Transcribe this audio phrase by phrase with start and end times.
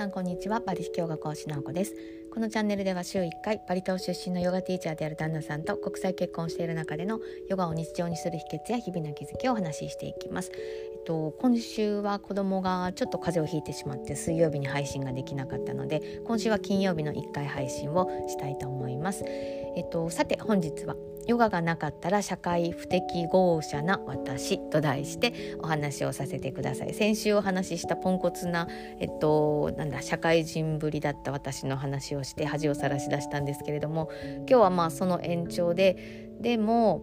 [0.00, 0.60] さんこんにちは。
[0.60, 1.94] バリ秘境学講師直子です。
[2.32, 7.20] このチャンネルでは週1回バリ島出身のヨガティーチャーである旦那さんと国際結婚している中での
[7.50, 10.52] ヨガを日常にする秘訣や日々の気づきをお話ししていきます。
[10.54, 19.22] えっと今週は子供がちょっと風邪をひいてしまって水曜日に配信ができなかったので今週は金曜日の1回配信をしたいと思います。
[19.26, 20.96] えっとさて本日は
[21.26, 26.94] ヨガがなかったら社会不適合者な私と題してお話をさせてください。
[26.94, 37.02] 先週お話ししたポンコツなえっとなんだ社会人ぶりだった私の話をして恥をさらし出したんですけれども今日はまあその延長ででも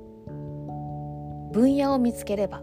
[1.53, 2.61] 分野を見つければ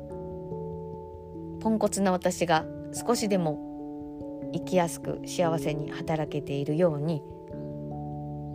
[1.60, 7.22] ポンコツな私が少しでも生きやすく幸せに働けているように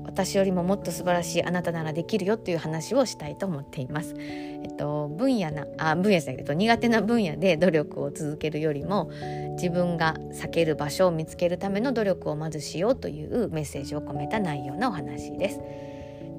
[0.10, 4.16] 私よりももっと素晴らしいあなたならできるよっていう話をしたいと思っています。
[4.18, 9.12] えっと分野なあ分野じゃないけど苦手な分野で努力を続けるよりも
[9.52, 15.60] 自分が避ける場所を見つけるための努力をまずしようというメッセージを込めた内容のお話です。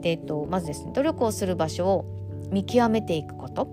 [0.01, 2.05] でえっとまずですね努力をする場所を
[2.51, 3.67] 見極めていくこと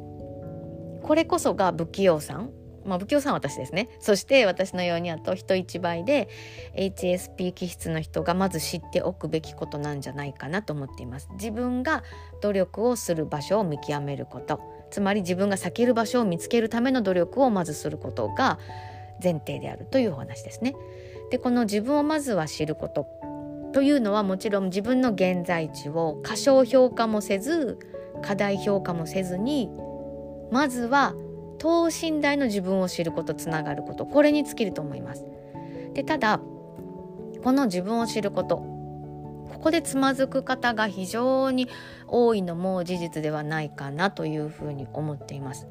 [1.01, 2.51] これこそが不器用さん
[2.87, 3.89] まあ、不教さんは私ですね。
[3.99, 6.29] そして私のようにあと人一倍で
[6.75, 11.29] HSP 気質の人がまず知っておくべきことなんじゃないかなと思っています。
[11.33, 12.03] 自分が
[12.41, 14.61] 努力をする場所を見極めること。
[14.89, 18.57] つまり自分が避ける場所を見つけるための努力をまずすることが
[19.21, 20.75] 前提であるというお話ですね。
[21.29, 23.05] でこの自分をまずは知ること
[23.73, 27.77] というのはもちろん自分の現在地を過小評価もせず
[28.21, 29.69] 過大評価もせずに
[30.51, 31.13] まずは
[31.57, 35.25] 等身大の自分を知ることつながることこれに尽きると思います。
[35.93, 36.39] でただ
[37.43, 41.67] この自分を知ることここでつまずく方が非常に
[42.07, 45.67] 多いのも事実ではないかなというふうに思っています。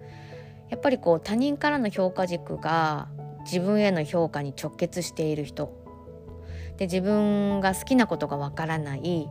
[0.68, 3.08] やっぱりこう他人からの評価軸が
[3.44, 5.72] 自分への評価に直結している人
[6.76, 9.28] で自分が好きなことがわからない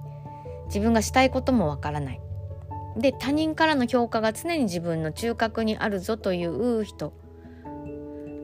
[0.68, 2.22] 自分がしたいこともわからない
[2.98, 7.14] で他人からの評価が常に自分の中核にあるぞという人。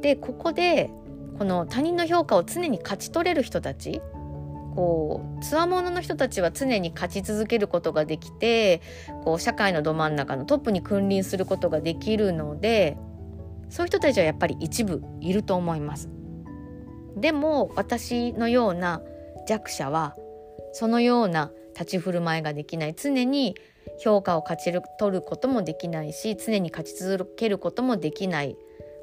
[0.02, 0.90] でここで
[1.38, 4.02] この他人の評価を常に勝ち取れる人たち。
[4.74, 8.82] こうつわものの人たちは常に勝ち続けることができて
[9.26, 12.98] こう社会のど真ん中のトップに君臨することができるので
[13.68, 16.10] そういう人たちはやっぱり一部いると思います。
[17.18, 19.02] でも私のような
[19.46, 20.16] 弱者は
[20.72, 22.96] そのような立ち振る舞いができない。
[22.96, 23.56] 常に
[24.00, 28.56] 評価を勝ち取ることもできないし常に勝ち続けることもできない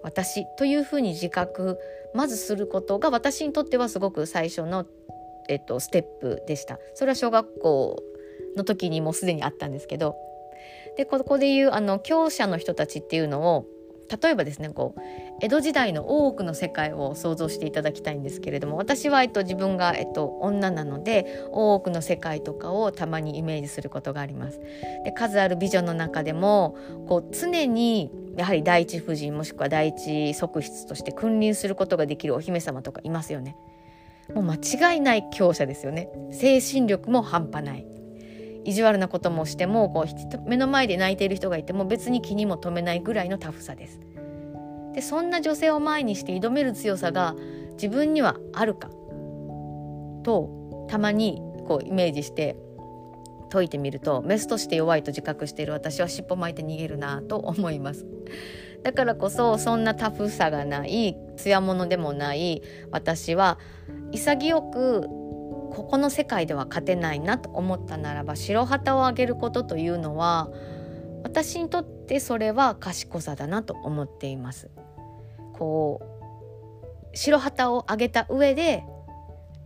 [0.02, 1.78] 私というふうに自覚
[2.14, 4.86] まずすることが私にとってはすごく最初の、
[5.48, 6.78] えっと、ステップでした。
[6.94, 8.02] それは小学校
[8.56, 10.16] の時にもうすでにあったんですけど
[10.96, 13.66] でここで言うあの強者の人たちっていうのを
[14.08, 15.00] 例えばですねこう
[15.40, 24.60] 江戸時代の多くの世界を想像していただきたいんですけれども私は、えっと、自分が、えっと、女なので多くの世界とかをたまにイメージすることがあります。
[25.04, 26.76] で数ある美女の中でも
[27.06, 33.56] こう常にやはり第一夫人もしくは第一側室として君臨することができるお姫様とかいますよね。
[34.34, 34.56] もう間
[34.92, 36.08] 違いない強者ですよね。
[36.30, 37.87] 精神力も半端ない。
[38.68, 43.98] 意地悪なこともしてもこう目の前で泣いている人がいても別に気にも留めないぐらいのタフさです。
[44.92, 47.34] でそんな女性を前にして挑める強さが
[47.72, 48.90] 自分にはあるか
[50.22, 52.56] とたまにこうイメージして
[53.50, 58.06] 解いてみるとメスとして弱いと自覚している私は尻尾巻いて逃げるなと思います。
[58.82, 63.58] だからこそそんなタフさがない艶ものでもない私は
[64.12, 65.08] 潔く
[65.70, 70.48] ここの世界では勝てないなと思ったならば白旗をあげることというのは
[71.22, 74.70] 私にとってそれは賢さだなと思っています。
[75.54, 78.84] こう白旗をあげた上で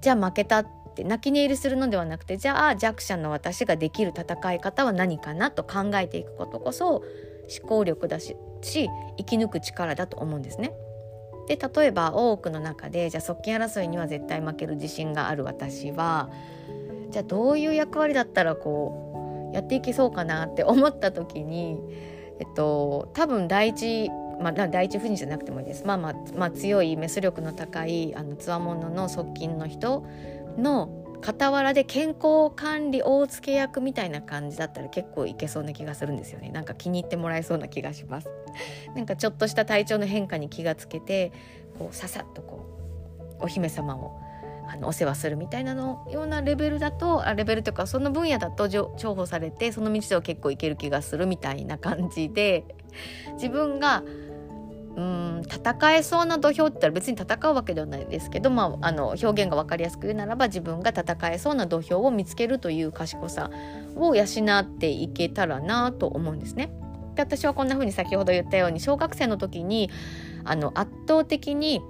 [0.01, 7.03] じゃあ負けたって泣き寝入りするのではなくてじゃあ弱者の私ができる戦い方は何かなと考えていくことこそ
[7.61, 10.73] 思考力だし生き抜く力だと思うんですね。
[11.47, 16.31] で例えば多くの中でじゃあ側近争いには絶対負ける自信がある私は
[17.11, 21.79] じゃあどういう役割だったらこうやっていけそうかなって 思った時に、
[22.39, 24.11] えっと、多分第一
[24.41, 30.05] まあ、第一夫人じゃなくてもいいです、まあまあまあ、強いメス力の高いあのつわものの側近の人
[30.59, 36.51] の傍らで健康管理大付け役みたいな感じだったら結構いけそうな気がするんですよね。
[36.51, 38.29] なんか気に入ってもらえそうな気がします。
[38.95, 41.33] なんかちょっとした体調の変化に気がつけて
[41.79, 42.67] こうささっとこ
[43.41, 44.21] うお姫様を
[44.69, 52.65] あのお世話するみたいなのようなレベルだとあレベルというかその分野だと重宝されてその道では結構いける気がするみたいな感じで
[53.35, 54.03] 自分が
[54.97, 63.51] うん戦えそうな土俵って言ったら別に戦うわけではないですけど、まあ、あの表現が分かりやすく言うならば自分が戦えそうな土俵を見つけるという賢さ
[63.97, 66.73] を養っていけたらなと思うんですね。
[67.15, 69.91] で私はこんな風に先ほど言ったように小学生の時に
[70.45, 71.83] あの圧倒的に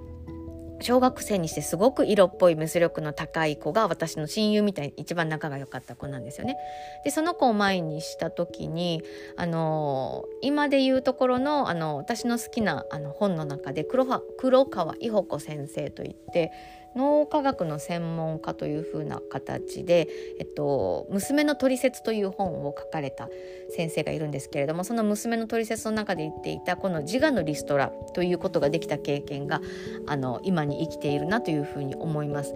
[0.83, 6.57] 小学生にしてすごく色っぽい無視力の高い子が私の親友みたいに一番仲が良かった子なんですよね。
[7.05, 9.01] でその子を前にした時に
[9.37, 14.05] あの今で言うところのあの私の好きなあの本の中で黒
[14.37, 16.51] 黒川伊保子先生といって
[16.95, 20.07] 脳科学の専門家という風な形で
[20.39, 23.29] 「えっと、娘のトリセツ」という本を書かれた
[23.69, 29.61] 先生がいるんですけれどもその娘のトリセツの中で言っていたこの自我のリストラということができた経験が
[30.07, 32.55] あの今に生きているなというふうに思います。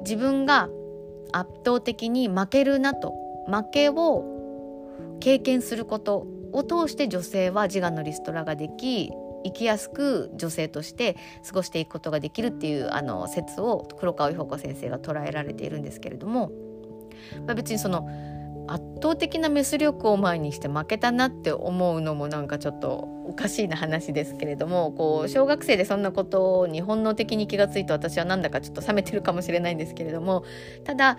[0.00, 0.68] 自分が
[1.32, 3.14] 圧倒的に負けるなと
[3.46, 4.24] 負けを
[5.20, 9.10] 経験することを通して女性は自我のリストラができ
[9.44, 16.50] 生きやすく女性として過ごしていくことができるっていうあの説を黒川伊保子先生が捉えられているんですけれども、
[17.46, 18.08] まあ、別にその
[18.66, 30.44] 圧倒的なメス力を前にして負けたなって思うのもなんかちょっとおかしいな話ですけれどもこう小学生でそんなことに本能的に気がついて私はなんだかちょっと冷めてるかもしれないんですけれども
[30.84, 31.18] ただ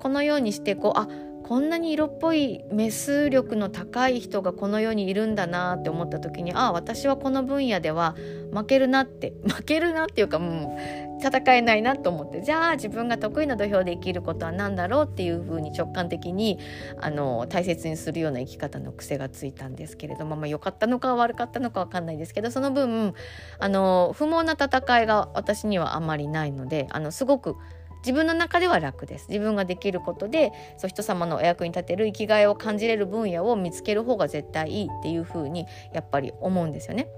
[0.00, 1.08] このようにしてこうあ
[1.50, 8.14] こんなに色っぽいメス力の高い人がこの世にいるんだなって思った時にああ私はこの分野では
[8.54, 16.60] 負けるなって負けるなっていうかもう戦えないなと思ってじゃあ自分が得意な土俵で生きることは何だろうっていうふうに直感的に
[17.00, 23.12] あの大切にするような生き方の癖がついたんですけれども、まあ、良かったのか悪かったのか分かんないですけどその分
[23.58, 27.56] あの不毛な戦いが私にはあまりないのであのすごく
[28.00, 37.08] 自分の中では楽です自分ができることでそう人様のお役に立てる生きがいを感じれる分野を見つける方が絶対いいっていうふうにやっぱり思うんですよね。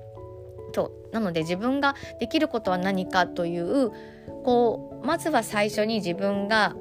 [0.72, 3.90] となので自分ができることは何かという
[4.44, 6.74] こうまずは最初に自分が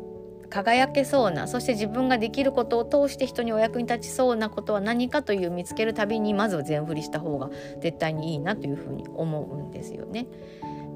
[0.50, 7.50] 輝けそうなそして自分ができることを通して人にお役に立ちそうなことは何かという見つけるたびにまずは全振りした方が
[7.80, 10.28] 絶対にいいなというふうに思うんですよね。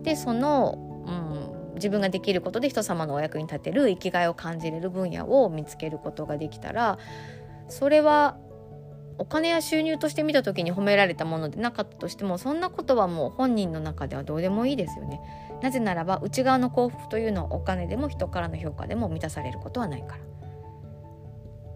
[0.04, 6.98] でその、うん、自分ができることで人様のお役に立てる生きがいを感じれる分野を見つけることができたら
[7.70, 8.38] それは
[9.18, 15.22] お金や収入として見た時に褒められたものでなかったとしてもそんなことはもう本人の中ではどうでもいいですよね。
[15.62, 20.35] なぜならば内側の幸福というのはお金でも人からの評価でも満たされることはないから。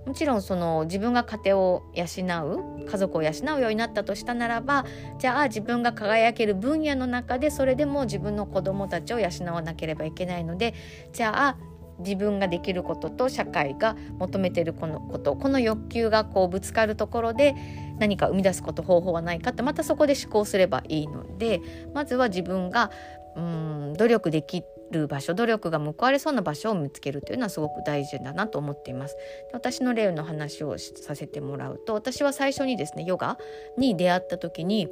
[0.10, 4.84] もちろんその自分が家庭を養う家族を養うようになったとしたならば
[5.20, 10.74] じゃあ自分が輝ける分野の中でそれでも自分の子供たちを養わなければいけないので
[11.14, 11.58] じゃあ
[12.00, 17.54] 自分ができることと社会が求めてるこのことこの欲求がこうぶつかるところで
[18.00, 21.62] 何か生み出すこと方法はないかってまたそこで思考すればいいので
[21.94, 22.90] まずは自分が
[23.36, 29.16] うん努力できる場所努力が報われそうな場所を見つけるというのはすごく大事だなと思っています。
[29.54, 33.38] 私の例の話をさせてもらうと私は最初にですねヨガ
[33.78, 34.88] に出会った時に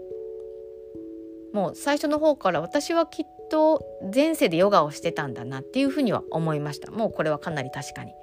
[1.53, 3.83] もう最初の方から私はきっと
[4.13, 8.13] 前世でヨガをしてたんだなっていうふうには思いましたもうこれはかなり確かに。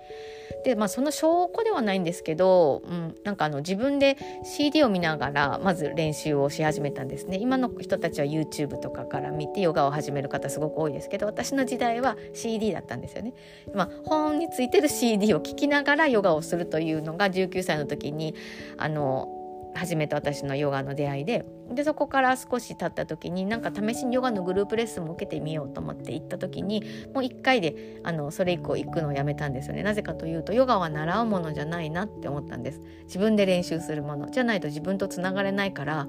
[0.64, 13.34] でまあその証拠ではないんですけど、うん、なんかあの自分で CD を見ながらまず練習をし始めたんですね今の人たちは YouTube とかから見てヨガを始める方すごく多いですけど私の時代は CD だったんですよね。
[13.74, 18.34] まあ、本についてる CD を聴きながらヨガをするというのが19歳の時に
[18.78, 19.33] あの
[19.74, 21.44] 初めて私のヨガの出会いで。
[21.70, 26.82] でそこから少し経った時になんか試しにヨガのグループレッスンも受けてみようと思って行った時に
[27.14, 29.82] もう1回であのそれ以降行くのをやめたんですよね。
[29.82, 32.80] なぜかというとヨガは習うものじゃないなって思ったんです。
[33.04, 34.30] 自分で練習するもの。
[34.30, 36.06] じゃないと自分とつながれないから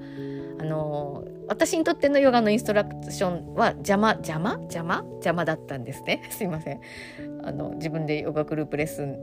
[0.58, 4.52] あの私にとってのヨガのインストラクションは邪魔邪魔？
[4.52, 4.96] 邪魔？
[4.96, 6.22] 邪魔だったんですね。
[6.30, 6.80] すいません。
[7.42, 9.16] あの自分でヨガグループレッスン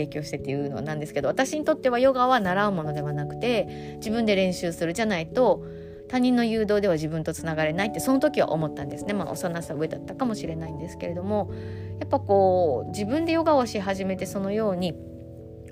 [0.00, 5.64] 提供してっていうのなんですけど私にとってはヨガは習うものではなくて自分で練習するじゃないと
[6.08, 9.14] 他人の誘導では自分とつながれないってその時は思ったんですね。
[9.14, 11.52] まあ幼さ上だったかもしれないんですけれども
[12.00, 14.94] やっぱこう自分でヨガをし始めてそのように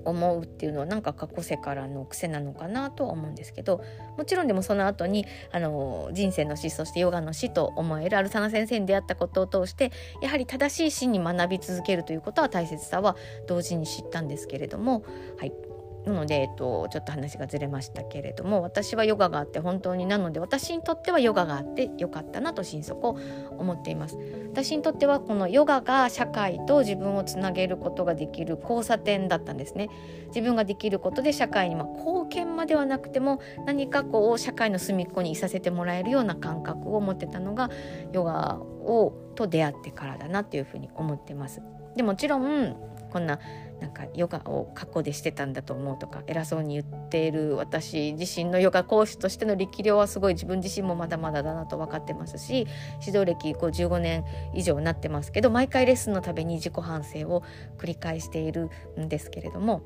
[0.08, 3.82] 思うっていうのはなんか過去世からの癖なのかなとは思うんですけど
[4.16, 15.04] もちろんでもその後にあの人生の死そしてヨガの死と思えるアルサナ先生に出会ったことを通してやはり正しい死に学び続けるということは大切さは同時に知ったんですけれども
[15.38, 15.67] はい。
[16.08, 23.18] なので、えっと、ちょっと話がずれましたけれども私はヨガがあって本当になので私にとってはヨガがあってよかったなと心底
[23.50, 24.16] 思っています。
[24.50, 29.90] 私にとってはこのヨガが社会と自分をつなげることができる交差点だったんですね。
[30.28, 37.70] 自分ができることで社会にま貢献まではなくても何かこう社会の隅っこにいさせてもらえるような感覚を持ってたのが
[38.12, 41.60] ヨガをと出会ってからだなっていうふうに思ってます。
[41.96, 42.76] でもちろん
[43.10, 43.38] こんな
[43.80, 52.66] なんかヨガを過去でしてたんだと思うとか偉そうに言っている私自身のヨガ講師としての力量はすごい自分自身もまだまだだなと分かってますし
[53.06, 57.44] 指導歴こう15年以上なってますけど毎回レッスンのたびに自己反省を
[57.78, 59.82] 繰り返しているんですけれども。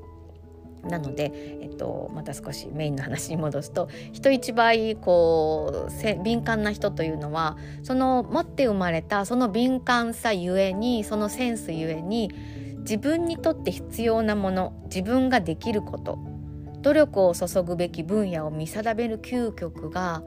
[0.83, 1.31] なので、
[1.61, 12.33] えっと、また少しメインの話に戻すと人一倍こう敏感な人というのはその持って生まれたその敏感さゆえにそのセンスゆえに
[12.83, 16.19] 自分にとって必要なもの自分ができること
[16.81, 20.21] 努力を注ぐべき分野を見定める究極が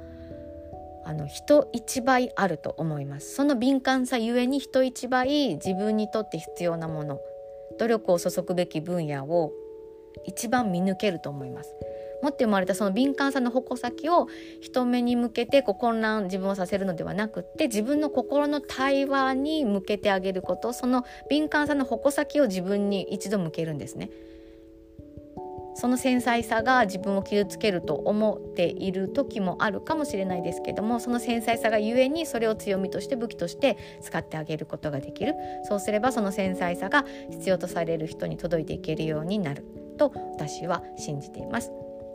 [1.05, 3.35] あの人一倍あると思います。
[3.37, 7.21] その敏感さゆえに人一倍自分にとって必要なもの
[7.79, 9.53] 努力を注ぐべき分野を
[10.25, 11.73] 一番見抜けると思います。
[12.23, 14.29] 持って生まれたその敏感さの矛先を
[14.61, 24.11] 人目に向けてこう混乱自分をさせるのではなくって自分の心の対話に向けてあげることその敏感さの矛先を自分に一度向けるんですね。
[25.79, 39.67] その繊細さが自分を傷つけると思っている時もあるかもしれないですけどもその繊細さがゆえにそれを強みとして武器として使ってあげることができるそうすればその繊細さが必要とされる人に届いていけるようになる
[39.99, 41.71] と私は信じています。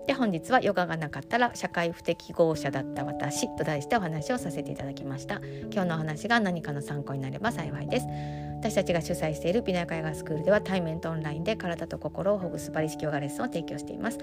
[0.08, 5.42] で本日はヨガがなかったら社会不適合者だった私と題してお話をさせていただきました。
[5.72, 8.06] 今日のお話が何かの参考になれば幸いです。
[8.62, 14.20] 私たちが主催している美奈ヨガスクールでは対面とオンラインで体と心をほぐすバリ式ヨガレッスンを提供しています。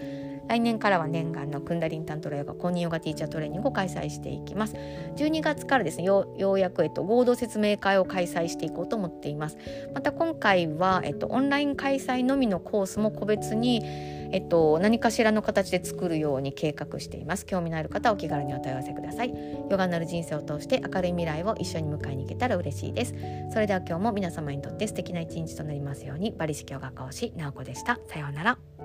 [0.49, 4.77] 来年からは念願のクンダリンタントラヨガ公認ヨガティーチャートレーニングを開催していきます。
[5.17, 9.59] 12月からですねようやく、えっと、合同説明会を開催していこうと思っています。
[9.93, 13.83] また今回は、えっと、オンライン開催のみのコースも個別に
[14.31, 17.47] えっと、何かしらの形で作るように計画しています。
[17.47, 19.33] 興味のある方はお気軽にお問い合わせください。
[19.71, 23.15] ヨガになる人生を通して明るい未来を一緒に迎えに行けたら嬉しいです。
[23.53, 26.33] それでは今日も皆様にとって素敵な一日となりますように。
[26.33, 27.99] バリ式ヨガ講師なおこでした。
[28.09, 28.78] さようなら。